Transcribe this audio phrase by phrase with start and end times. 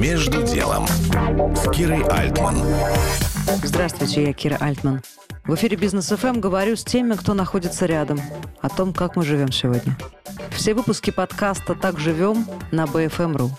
[0.00, 0.86] Между делом
[1.54, 2.56] с Кирой Альтман.
[3.62, 5.02] Здравствуйте, я Кира Альтман.
[5.44, 8.18] В эфире Бизнес ФМ говорю с теми, кто находится рядом,
[8.62, 9.98] о том, как мы живем сегодня.
[10.52, 13.50] Все выпуски подкаста «Так живем» на BFM.ru.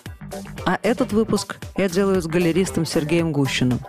[0.65, 3.79] А этот выпуск я делаю с галеристом Сергеем Гущиным.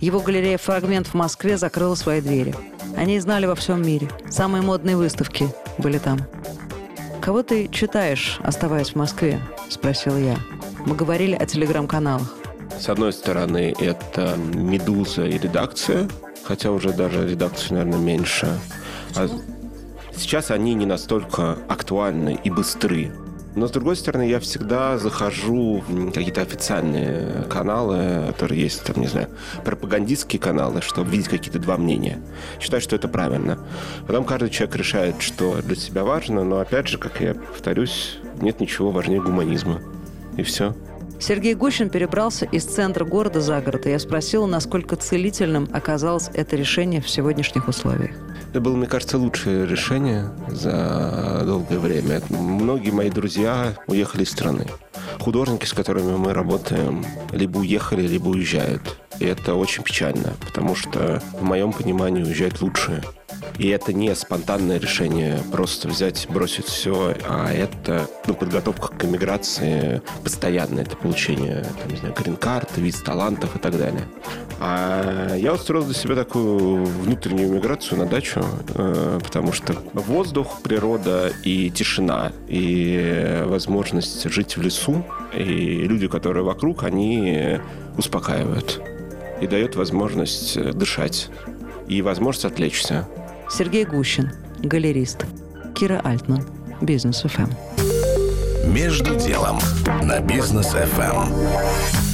[0.00, 2.56] Его галерея «Фрагмент» в Москве закрыла свои двери.
[2.96, 4.08] Они знали во всем мире.
[4.30, 5.48] Самые модные выставки
[5.78, 6.18] были там.
[7.20, 9.38] «Кого ты читаешь, оставаясь в Москве?»–
[9.68, 10.36] спросил я.
[10.86, 12.34] Мы говорили о телеграм-каналах.
[12.78, 16.08] С одной стороны, это «Медуза» и редакция,
[16.44, 18.58] хотя уже даже редакции, наверное, меньше.
[19.14, 19.28] А
[20.16, 23.12] сейчас они не настолько актуальны и быстры.
[23.56, 29.08] Но, с другой стороны, я всегда захожу в какие-то официальные каналы, которые есть, там, не
[29.08, 29.28] знаю,
[29.64, 32.22] пропагандистские каналы, чтобы видеть какие-то два мнения.
[32.60, 33.58] Считаю, что это правильно.
[34.06, 38.60] Потом каждый человек решает, что для себя важно, но, опять же, как я повторюсь, нет
[38.60, 39.80] ничего важнее гуманизма.
[40.36, 40.74] И все.
[41.20, 46.56] Сергей Гущин перебрался из центра города за город, и я спросила, насколько целительным оказалось это
[46.56, 48.12] решение в сегодняшних условиях.
[48.50, 52.22] Это было, мне кажется, лучшее решение за долгое время.
[52.30, 54.66] Многие мои друзья уехали из страны.
[55.20, 58.96] Художники, с которыми мы работаем, либо уехали, либо уезжают.
[59.20, 63.02] И это очень печально, потому что, в моем понимании, уезжают лучшие.
[63.60, 70.00] И это не спонтанное решение просто взять, бросить все, а это ну, подготовка к эмиграции
[70.24, 74.08] постоянное, это получение, там, не знаю, грин-карты, виз талантов и так далее.
[74.60, 78.42] А я устроил для себя такую внутреннюю миграцию на дачу,
[78.76, 85.04] э, потому что воздух, природа и тишина, и возможность жить в лесу,
[85.36, 85.44] и
[85.86, 87.58] люди, которые вокруг, они
[87.98, 88.80] успокаивают
[89.42, 91.28] и дают возможность дышать
[91.88, 93.06] и возможность отвлечься.
[93.50, 94.30] Сергей Гущин,
[94.62, 95.26] галерист.
[95.74, 96.44] Кира Альтман,
[96.80, 97.50] Бизнес ФМ.
[98.66, 99.58] Между делом
[100.02, 102.09] на Бизнес ФМ.